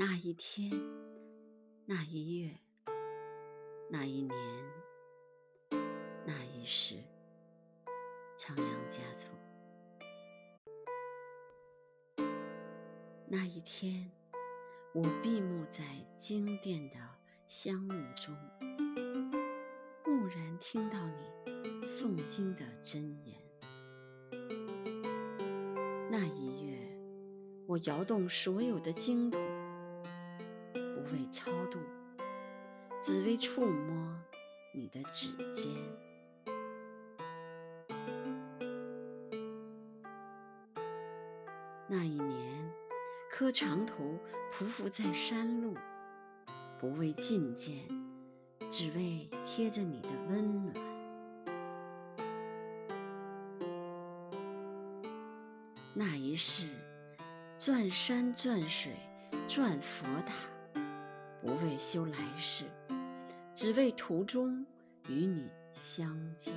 [0.00, 0.70] 那一天，
[1.84, 2.56] 那一月，
[3.90, 4.64] 那一年，
[6.24, 6.94] 那一世，
[8.36, 9.28] 仓央嘉措。
[13.26, 14.08] 那一天，
[14.94, 15.82] 我闭目在
[16.16, 16.96] 经殿的
[17.48, 18.32] 香雾中，
[20.04, 23.36] 蓦然听到你诵经的真言。
[26.08, 26.78] 那一月，
[27.66, 29.57] 我摇动所有的经筒。
[31.12, 31.78] 为超度，
[33.02, 34.14] 只为触摸
[34.72, 35.68] 你的指尖。
[41.86, 42.70] 那一年，
[43.30, 44.18] 磕长头
[44.52, 45.74] 匍匐在山路，
[46.78, 47.74] 不为觐见，
[48.70, 50.74] 只为贴着你的温暖。
[55.94, 56.68] 那一世，
[57.58, 58.92] 转山转水
[59.48, 60.57] 转佛塔。
[61.40, 62.64] 不为修来世
[63.54, 64.64] 只为途中
[65.08, 66.52] 与你相见。